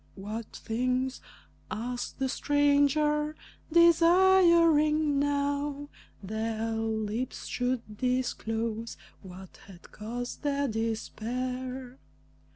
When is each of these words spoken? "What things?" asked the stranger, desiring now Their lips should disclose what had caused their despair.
"What 0.15 0.47
things?" 0.55 1.21
asked 1.69 2.17
the 2.17 2.27
stranger, 2.27 3.35
desiring 3.71 5.19
now 5.19 5.89
Their 6.23 6.71
lips 6.73 7.45
should 7.45 7.97
disclose 7.99 8.97
what 9.21 9.57
had 9.67 9.91
caused 9.91 10.41
their 10.41 10.67
despair. 10.67 11.99